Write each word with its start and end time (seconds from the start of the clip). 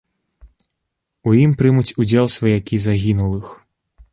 У 1.31 1.35
ім 1.41 1.51
прымуць 1.59 1.95
удзел 2.05 2.25
сваякі 2.37 2.75
загінулых. 2.87 3.45